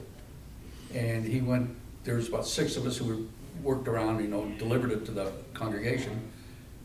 [0.93, 3.17] and he went, there was about six of us who were,
[3.63, 6.31] worked around, you know, delivered it to the congregation.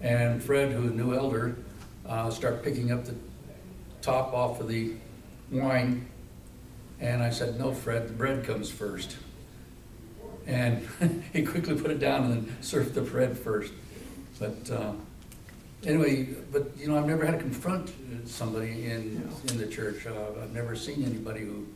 [0.00, 1.56] And Fred, who's a new elder,
[2.06, 3.14] uh, started picking up the
[4.00, 4.92] top off of the
[5.50, 6.06] wine.
[7.00, 9.16] And I said, no, Fred, the bread comes first.
[10.46, 10.86] And
[11.32, 13.72] he quickly put it down and then served the bread first.
[14.38, 14.92] But, uh,
[15.84, 17.92] anyway, but, you know, I've never had to confront
[18.26, 20.06] somebody in, in the church.
[20.06, 21.66] Uh, I've never seen anybody who,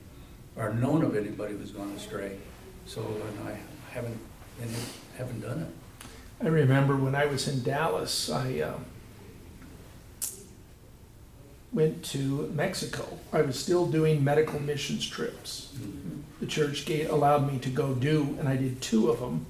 [0.57, 2.39] or known of anybody who's gone astray.
[2.87, 3.59] So, and I
[3.93, 4.19] haven't,
[4.63, 4.71] and
[5.19, 5.84] haven't done it.
[6.43, 8.85] I remember when I was in Dallas, I um,
[11.73, 13.07] went to Mexico.
[13.33, 15.73] I was still doing medical missions trips.
[16.41, 19.47] The church gave, allowed me to go do, and I did two of them.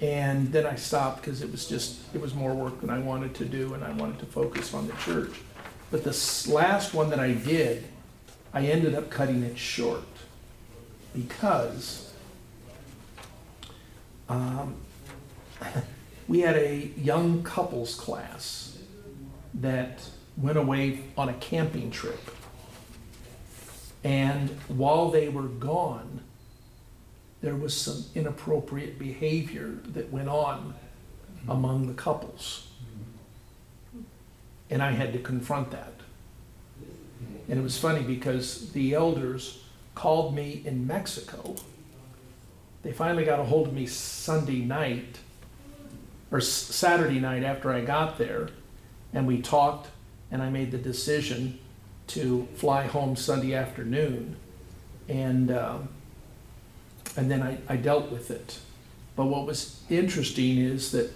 [0.00, 3.34] And then I stopped because it was just, it was more work than I wanted
[3.36, 5.40] to do, and I wanted to focus on the church.
[5.90, 7.84] But this last one that I did,
[8.52, 10.02] I ended up cutting it short
[11.14, 12.12] because
[14.28, 14.74] um,
[16.28, 18.78] we had a young couples class
[19.54, 22.20] that went away on a camping trip.
[24.02, 26.20] And while they were gone,
[27.40, 30.74] there was some inappropriate behavior that went on
[31.48, 32.68] among the couples.
[34.70, 35.92] And I had to confront that.
[37.48, 39.62] And it was funny because the elders
[39.94, 41.54] called me in Mexico.
[42.82, 45.18] They finally got a hold of me Sunday night
[46.34, 48.48] or Saturday night after I got there,
[49.12, 49.86] and we talked,
[50.32, 51.60] and I made the decision
[52.08, 54.34] to fly home Sunday afternoon,
[55.08, 55.88] and um,
[57.16, 58.58] and then I, I dealt with it.
[59.14, 61.12] But what was interesting is that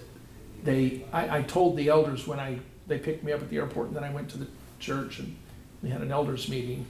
[0.63, 3.87] they I, I told the elders when I they picked me up at the airport,
[3.87, 4.47] and then I went to the
[4.79, 5.35] church and
[5.83, 6.85] we had an elders meeting,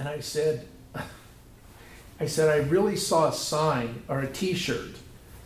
[0.00, 0.66] and I said.
[2.22, 4.90] I said, I really saw a sign or a T-shirt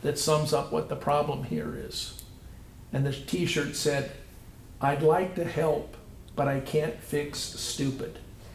[0.05, 2.23] that sums up what the problem here is.
[2.93, 4.13] And the T-shirt said,
[4.79, 5.97] I'd like to help,
[6.37, 8.19] but I can't fix stupid.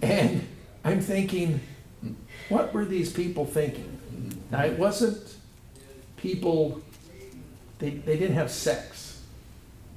[0.00, 0.46] and
[0.84, 1.58] I'm thinking,
[2.48, 3.98] what were these people thinking?
[4.52, 5.34] Now, it wasn't
[6.16, 6.80] people,
[7.80, 9.20] they, they didn't have sex,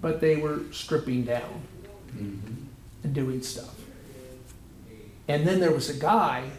[0.01, 1.61] but they were stripping down
[2.17, 3.75] and doing stuff.
[5.27, 6.49] And then there was a guy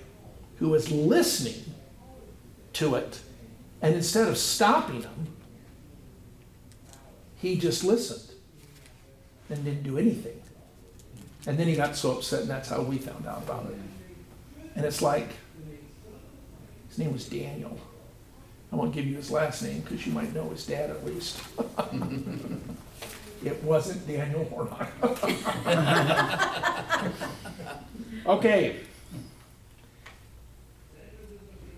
[0.58, 1.71] who was listening
[2.74, 3.20] to it,
[3.80, 5.26] and instead of stopping him,
[7.36, 8.38] he just listened
[9.48, 10.40] and didn't do anything.
[11.46, 13.76] And then he got so upset, and that's how we found out about it.
[14.76, 15.28] And it's like,
[16.88, 17.78] his name was Daniel.
[18.72, 21.42] I won't give you his last name because you might know his dad at least.
[23.44, 24.88] it wasn't Daniel Hornock.
[28.26, 28.76] okay.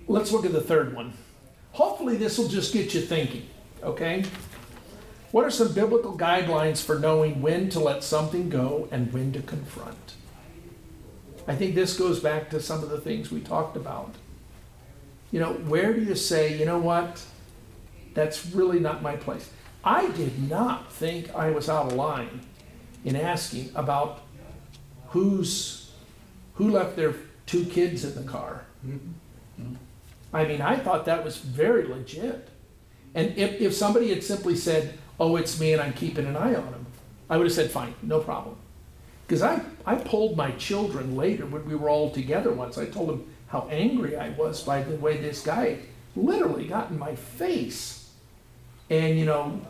[0.07, 1.15] Let's look at the third one.
[1.73, 3.49] Hopefully, this will just get you thinking,
[3.83, 4.25] okay?
[5.33, 9.43] What are some biblical guidelines for knowing when to let something go and when to
[9.43, 10.15] confront?
[11.49, 14.15] I think this goes back to some of the things we talked about.
[15.33, 17.23] You know, where do you say, you know what,
[18.15, 19.51] that's really not my place?
[19.83, 22.41] I did not think I was out of line
[23.05, 24.23] in asking about
[25.09, 25.91] who's
[26.55, 27.15] who left their
[27.47, 28.65] two kids in the car.
[28.87, 29.63] Mm-hmm.
[29.63, 29.75] Mm-hmm.
[30.35, 32.49] I mean, I thought that was very legit.
[33.15, 36.57] And if, if somebody had simply said, oh, it's me and I'm keeping an eye
[36.57, 36.87] on him,
[37.31, 38.57] I would have said, fine, no problem.
[39.27, 42.77] Because I, I pulled my children later when we were all together once.
[42.77, 45.79] I told them how angry I was by the way this guy
[46.17, 48.11] literally got in my face.
[48.91, 49.61] And, you know,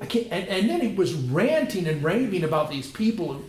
[0.00, 3.44] I can't, and, and then he was ranting and raving about these people who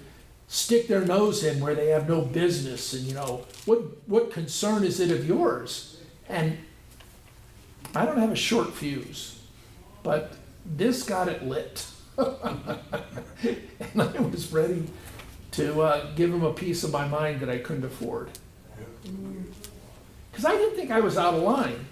[0.49, 4.84] stick their nose in where they have no business and, you know, what, what concern
[4.84, 5.97] is it of yours?
[6.30, 6.57] And
[7.95, 9.41] I don't have a short fuse,
[10.03, 10.34] but
[10.65, 11.88] this got it lit.
[13.80, 14.88] And I was ready
[15.51, 18.30] to, uh, give him a piece of my mind that I couldn't afford.
[20.34, 21.86] Cause I didn't think I was out of line.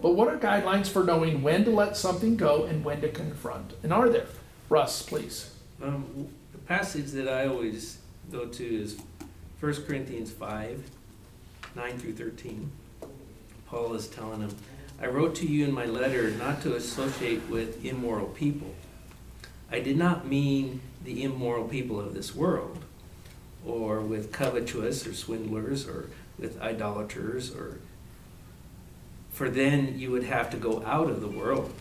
[0.00, 3.74] But what are guidelines for knowing when to let something go and when to confront?
[3.82, 4.26] And are there?
[4.68, 5.52] Russ, please.
[5.82, 7.98] Um, the passage that I always
[8.30, 8.98] go to is
[9.60, 10.88] First Corinthians five,
[11.74, 12.70] nine through thirteen.
[13.68, 14.54] Paul is telling him,
[15.00, 18.74] I wrote to you in my letter not to associate with immoral people.
[19.70, 22.78] I did not mean the immoral people of this world,
[23.64, 27.78] or with covetous or swindlers, or with idolaters, or
[29.30, 31.72] for then you would have to go out of the world.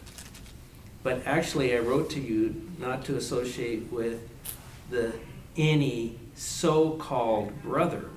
[1.02, 4.28] But actually, I wrote to you not to associate with
[4.90, 5.14] the
[5.56, 8.10] any so-called brother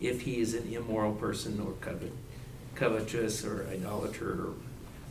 [0.00, 2.12] if he is an immoral person or covet,
[2.74, 4.54] covetous or idolater or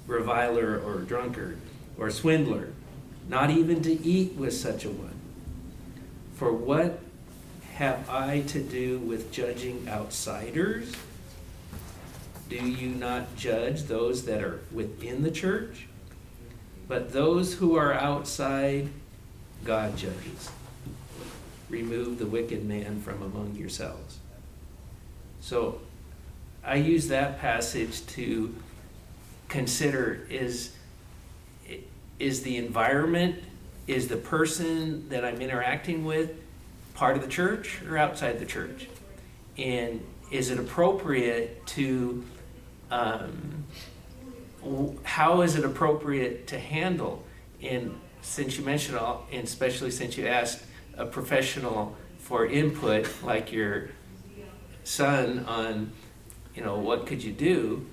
[0.07, 1.57] reviler or drunkard
[1.97, 2.69] or swindler,
[3.27, 5.19] not even to eat with such a one.
[6.35, 6.99] For what
[7.75, 10.93] have I to do with judging outsiders?
[12.49, 15.87] Do you not judge those that are within the church?
[16.87, 18.89] But those who are outside,
[19.63, 20.49] God judges.
[21.69, 24.19] Remove the wicked man from among yourselves.
[25.39, 25.79] So
[26.65, 28.53] I use that passage to
[29.49, 30.71] consider is,
[32.19, 33.35] is the environment,
[33.87, 36.31] is the person that I'm interacting with
[36.93, 38.87] part of the church or outside the church?
[39.57, 40.01] And
[40.31, 42.23] is it appropriate to,
[42.89, 43.65] um,
[45.03, 47.23] how is it appropriate to handle?
[47.61, 50.63] And since you mentioned all, and especially since you asked
[50.97, 53.89] a professional for input, like your
[54.85, 55.91] son on,
[56.55, 57.85] you know, what could you do?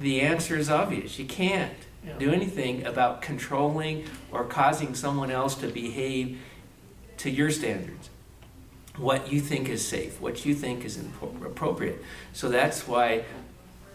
[0.00, 1.18] The answer is obvious.
[1.18, 1.74] You can't
[2.18, 6.38] do anything about controlling or causing someone else to behave
[7.18, 8.10] to your standards.
[8.96, 12.02] What you think is safe, what you think is impro- appropriate.
[12.32, 13.24] So that's why,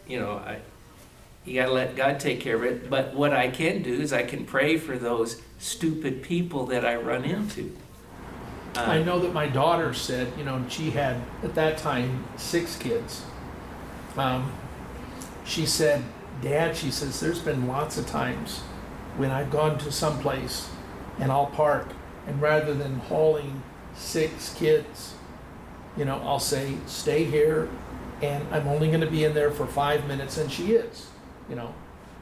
[0.07, 0.59] you know, I,
[1.45, 2.89] you got to let God take care of it.
[2.89, 6.95] But what I can do is I can pray for those stupid people that I
[6.95, 7.75] run into.
[8.75, 12.77] Uh, I know that my daughter said, you know, she had at that time six
[12.77, 13.23] kids.
[14.17, 14.51] Um,
[15.45, 16.03] she said,
[16.41, 18.59] Dad, she says, there's been lots of times
[19.17, 20.69] when I've gone to some place
[21.19, 21.87] and I'll park,
[22.27, 23.61] and rather than hauling
[23.95, 25.13] six kids,
[25.95, 27.69] you know, I'll say, stay here,
[28.21, 31.07] and I'm only going to be in there for five minutes, and she is,
[31.49, 31.73] you know.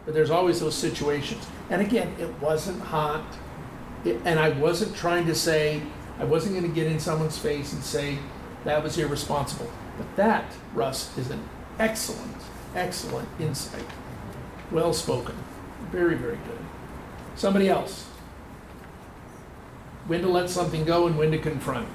[0.05, 1.45] But there's always those situations.
[1.69, 3.23] And again, it wasn't hot,
[4.03, 5.81] it, and I wasn't trying to say,
[6.19, 8.17] I wasn't going to get in someone's face and say
[8.65, 9.71] that was irresponsible.
[9.97, 11.41] But that, Russ, is an
[11.79, 12.37] excellent,
[12.75, 13.85] excellent insight.
[14.71, 15.35] Well spoken.
[15.91, 16.59] Very, very good.
[17.35, 18.07] Somebody else.
[20.07, 21.87] When to let something go and when to confront.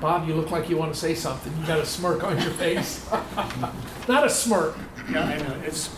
[0.00, 1.56] Bob, you look like you want to say something.
[1.58, 3.08] You got a smirk on your face.
[4.08, 4.76] Not a smirk.
[5.10, 5.96] Yeah, I know, it's,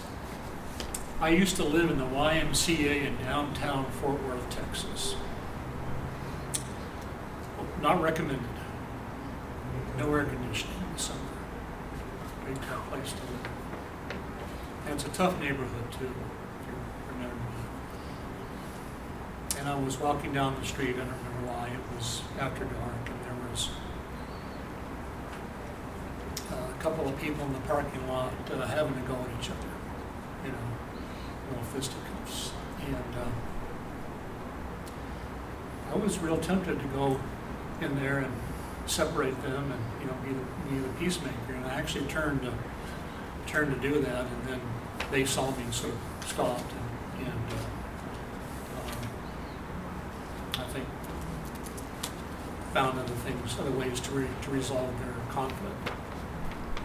[1.20, 5.16] I used to live in the YMCA in downtown Fort Worth, Texas.
[7.82, 8.55] Not recommended.
[9.98, 11.20] No air conditioning in the summer.
[12.44, 13.48] Big tough place to live.
[14.84, 16.74] And it's a tough neighborhood too, if you
[17.08, 17.36] remember.
[19.58, 23.08] And I was walking down the street, I don't remember why, it was after dark,
[23.08, 23.70] and there was
[26.52, 29.50] uh, a couple of people in the parking lot uh, having to go at each
[29.50, 29.68] other,
[30.44, 30.58] you know,
[31.48, 32.52] little fisticuffs.
[32.86, 33.30] And uh,
[35.92, 37.18] I was real tempted to go
[37.80, 38.32] in there and
[38.86, 41.52] separate them and, you know, be the, be the peacemaker.
[41.54, 42.52] And I actually turned to,
[43.46, 44.60] turned to do that, and then
[45.10, 47.56] they saw me and sort of stopped and, and uh,
[48.80, 48.98] um,
[50.58, 50.86] I think
[52.72, 55.90] found other things, other ways to, re- to resolve their conflict.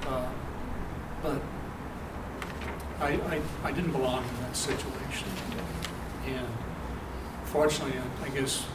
[0.08, 0.30] Uh,
[1.22, 1.42] But
[3.00, 5.28] I, I, I didn't belong in that situation.
[6.26, 6.48] And
[7.46, 8.66] fortunately, I guess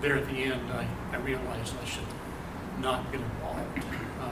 [0.00, 2.08] there at the end, I, I realized I should
[2.80, 3.78] not get involved.
[4.20, 4.30] Um,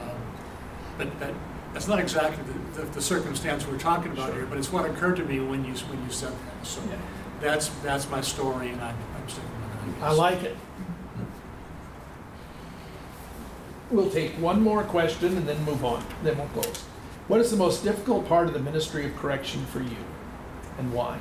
[0.97, 1.33] But that,
[1.73, 5.15] that's not exactly the, the- the circumstance we're talking about here, but it's what occurred
[5.17, 6.65] to me when you, when you said that.
[6.67, 6.81] So
[7.41, 10.03] that's, that's my story, and I'm, I'm sticking with it.
[10.03, 10.55] I like it.
[13.91, 16.81] We'll take one more question and then move on, then we'll close.
[17.27, 19.97] What is the most difficult part of the ministry of correction for you?
[20.79, 21.19] and why?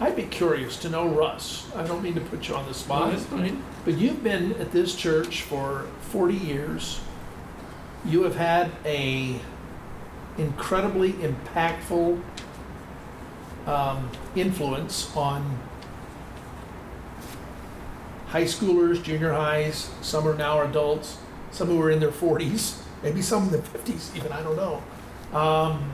[0.00, 1.68] I'd be curious to know, Russ.
[1.74, 3.12] I don't mean to put you on the spot.
[3.84, 7.00] But you've been at this church for 40 years.
[8.04, 9.40] You have had a
[10.38, 12.22] incredibly impactful
[13.66, 15.58] um, influence on
[18.28, 19.90] high schoolers, junior highs.
[20.02, 21.18] Some are now adults.
[21.50, 24.30] Some who are in their 40s, maybe some in their 50s, even.
[24.30, 24.82] I don't know.
[25.36, 25.92] Um,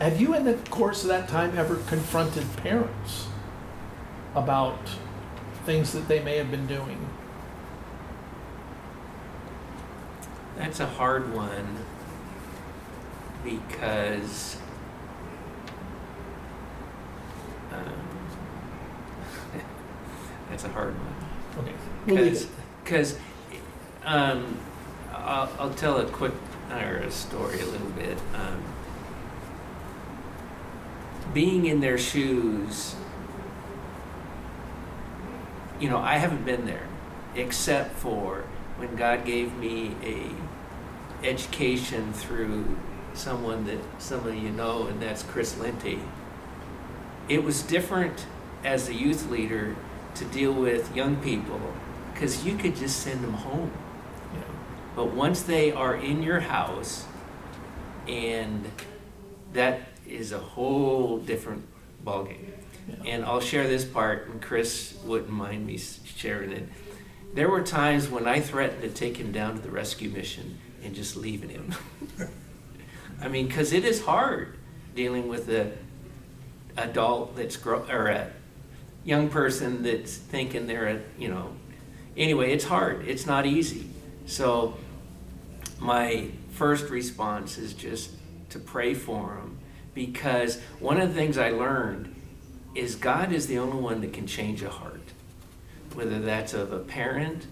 [0.00, 3.26] have you, in the course of that time, ever confronted parents
[4.34, 4.78] about
[5.66, 7.06] things that they may have been doing?
[10.56, 11.78] That's a hard one
[13.44, 14.56] because
[17.72, 17.92] um,
[20.50, 21.68] that's a hard one.
[22.08, 22.46] Okay.
[22.84, 23.18] Because
[24.04, 24.58] um,
[25.12, 26.32] I'll, I'll tell a quick
[26.70, 28.18] or a story a little bit.
[28.34, 28.62] Um,
[31.32, 32.94] being in their shoes,
[35.78, 36.86] you know, I haven't been there
[37.34, 38.44] except for
[38.76, 40.30] when God gave me a
[41.26, 42.76] education through
[43.14, 46.00] someone that some of you know, and that's Chris Linty.
[47.28, 48.26] It was different
[48.64, 49.76] as a youth leader
[50.14, 51.60] to deal with young people
[52.12, 53.70] because you could just send them home.
[54.34, 54.40] Yeah.
[54.96, 57.04] But once they are in your house,
[58.08, 58.64] and
[59.52, 59.80] that
[60.10, 61.64] is a whole different
[62.04, 62.50] ballgame.
[62.88, 63.12] Yeah.
[63.12, 66.68] And I'll share this part, and Chris wouldn't mind me sharing it.
[67.34, 70.94] There were times when I threatened to take him down to the rescue mission and
[70.94, 71.74] just leaving him.
[73.20, 74.56] I mean, because it is hard
[74.94, 75.72] dealing with a
[76.76, 78.30] adult that's grow or a
[79.04, 81.54] young person that's thinking they're a you know.
[82.16, 83.06] Anyway, it's hard.
[83.06, 83.88] It's not easy.
[84.26, 84.76] So
[85.78, 88.10] my first response is just
[88.50, 89.59] to pray for them
[90.06, 92.14] because one of the things I learned
[92.74, 95.02] is God is the only one that can change a heart,
[95.92, 97.46] whether that's of a parent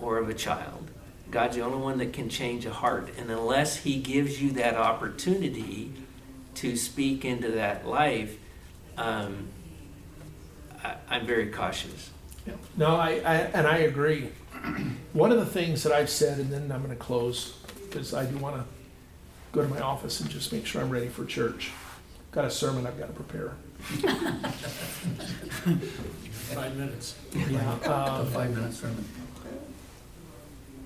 [0.00, 0.90] or of a child.
[1.30, 3.10] God's the only one that can change a heart.
[3.16, 5.92] And unless He gives you that opportunity
[6.56, 8.36] to speak into that life,
[8.96, 9.46] um,
[10.82, 12.10] I, I'm very cautious.
[12.48, 12.54] Yeah.
[12.76, 14.30] No, I, I, and I agree.
[15.12, 17.52] One of the things that I've said, and then I'm gonna close,
[17.88, 18.64] because I do wanna
[19.52, 21.70] go to my office and just make sure I'm ready for church.
[22.32, 23.52] Got a sermon I've gotta prepare.
[26.54, 27.14] Five minutes.
[27.34, 27.78] Yeah.
[27.84, 29.04] A um, five-minute sermon.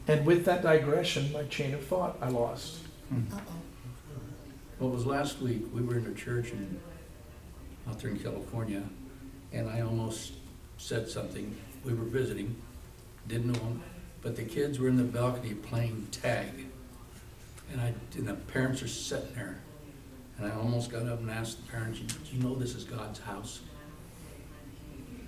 [0.09, 2.78] And with that digression, my chain of thought, I lost.
[3.12, 3.40] Uh-oh.
[4.78, 6.80] Well, it was last week, we were in a church in,
[7.88, 8.82] out there in California,
[9.53, 10.32] and I almost
[10.78, 11.57] said something.
[11.84, 12.57] We were visiting,
[13.26, 13.82] didn't know them,
[14.20, 16.66] but the kids were in the balcony playing tag.
[17.72, 19.61] And I, and the parents are sitting there,
[20.39, 23.18] and I almost got up and asked the parents, do you know this is God's
[23.18, 23.61] house?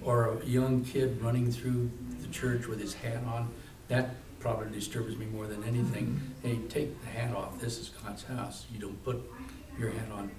[0.02, 1.90] Or a young kid running through
[2.20, 3.50] the church with his hat on,
[3.88, 6.20] that probably disturbs me more than anything.
[6.42, 6.48] Mm-hmm.
[6.48, 9.20] Hey, take the hat off, this is God's house, you don't put
[9.78, 10.30] your hat on.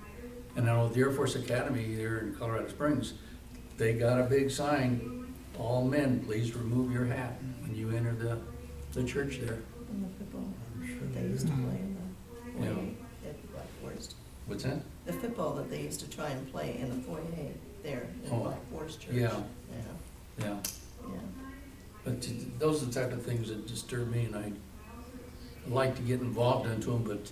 [0.55, 3.13] And I know the Air Force Academy there in Colorado Springs,
[3.78, 8.38] they got a big sign, all men, please remove your hat when you enter the,
[8.93, 9.59] the church there.
[9.91, 11.97] And the football, that they used to play in
[12.55, 12.74] the Yeah.
[12.74, 12.84] foyer
[13.28, 14.15] at the Black Forest.
[14.50, 14.80] What's that?
[15.06, 17.22] The football that they used to try and play in the foyer
[17.84, 19.14] there in Oh, Black Forest Church.
[19.14, 19.32] yeah.
[19.72, 20.56] Yeah, Yeah,
[21.04, 21.20] yeah.
[22.04, 24.52] but t- those are the type of things that disturb me, and I
[25.68, 27.32] like to get involved into them, but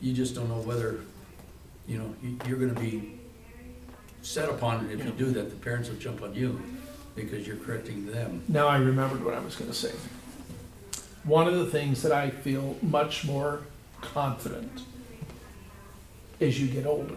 [0.00, 1.00] you just don't know whether,
[1.86, 3.18] you know, you, you're gonna be
[4.22, 6.60] set upon it if you do that, the parents will jump on you
[7.16, 8.42] because you're correcting them.
[8.48, 9.92] Now I remembered what I was gonna say.
[11.24, 13.60] One of the things that I feel much more
[14.02, 14.82] confident
[16.44, 17.16] as you get older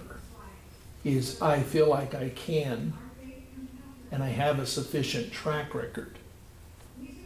[1.04, 2.94] is I feel like I can
[4.12, 6.18] and I have a sufficient track record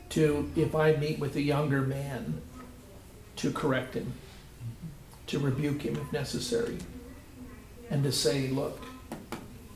[0.10, 2.41] to, if I meet with a younger man,
[3.38, 4.14] to correct him,
[5.28, 6.78] to rebuke him if necessary,
[7.89, 8.84] and to say, look,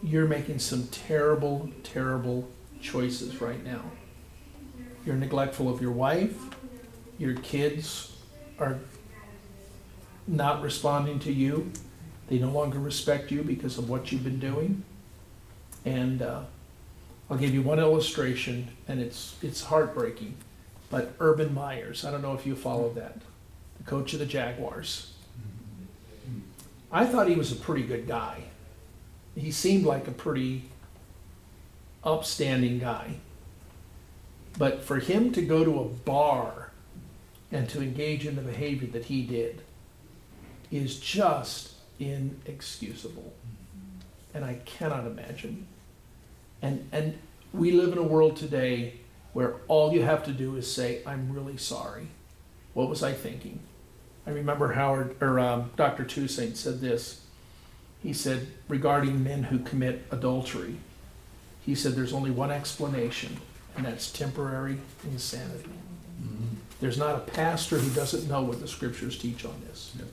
[0.04, 2.50] you're making some terrible, terrible
[2.82, 3.82] choices right now.
[5.06, 6.36] You're neglectful of your wife,
[7.18, 8.18] your kids
[8.60, 8.80] are
[10.28, 11.72] not responding to you,
[12.28, 14.84] they no longer respect you because of what you've been doing.
[15.86, 16.42] And uh,
[17.30, 20.36] I'll give you one illustration, and it's, it's heartbreaking.
[20.90, 23.20] But Urban Meyers, I don't know if you follow that,
[23.78, 25.14] the coach of the Jaguars.
[26.92, 28.44] I thought he was a pretty good guy.
[29.36, 30.64] He seemed like a pretty
[32.04, 33.16] upstanding guy.
[34.58, 36.72] But for him to go to a bar
[37.52, 39.62] and to engage in the behavior that he did
[40.72, 43.34] is just inexcusable.
[44.34, 45.68] And I cannot imagine.
[46.62, 47.18] And, and
[47.54, 48.96] we live in a world today
[49.34, 52.08] where all you have to do is say, I'm really sorry.
[52.74, 53.60] What was I thinking?
[54.28, 56.04] I remember Howard, or um, Dr.
[56.04, 57.22] Toussaint said this.
[58.02, 60.78] He said, regarding men who commit adultery,
[61.66, 63.40] he said there's only one explanation,
[63.76, 65.70] and that's temporary insanity.
[66.22, 66.56] Mhm.
[66.80, 69.94] There's not a pastor who doesn't know what the scriptures teach on this.
[69.98, 70.08] Yep.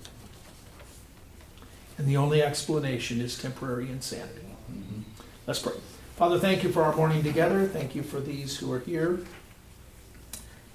[1.98, 4.56] And the only explanation is temporary insanity.
[4.70, 5.02] Mhm.
[5.46, 5.74] Let's pray.
[6.16, 7.66] Father, thank you for our morning together.
[7.66, 9.20] Thank you for these who are here.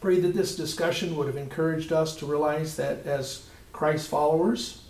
[0.02, 3.44] Pray that this discussion would have encouraged us to realize that as
[3.74, 4.84] Christ followers,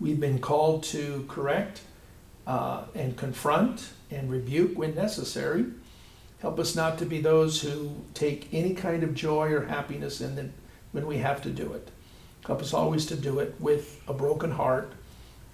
[0.00, 1.80] we've been called to correct
[2.46, 5.66] uh, and confront and rebuke when necessary.
[6.40, 10.38] Help us not to be those who take any kind of joy or happiness in
[10.38, 10.50] it
[10.92, 11.90] when we have to do it.
[12.46, 14.92] Help us always to do it with a broken heart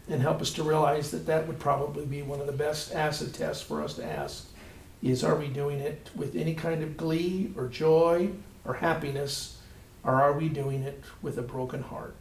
[0.08, 3.32] and help us to realize that that would probably be one of the best acid
[3.32, 4.46] tests for us to ask
[5.02, 8.28] is are we doing it with any kind of glee or joy
[8.64, 9.58] or happiness
[10.04, 12.16] or are we doing it with a broken heart?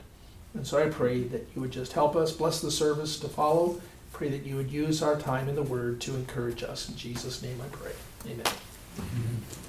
[0.53, 3.81] And so i pray that you would just help us bless the service to follow.
[4.13, 6.89] Pray that you would use our time in the word to encourage us.
[6.89, 7.91] In jesus name i pray.
[8.25, 8.45] Amen.
[8.97, 9.68] Mhm.